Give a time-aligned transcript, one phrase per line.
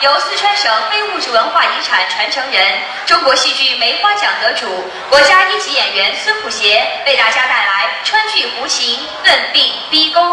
[0.00, 4.66] 由四川省非物质文化遗产传承人、中国戏剧梅花奖得主、
[5.10, 10.24] 国家一级演员孙普协为大家带来川剧《胡琴问病逼宫》，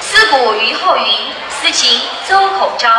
[0.00, 2.90] 思古于后云，思秦邹口昭。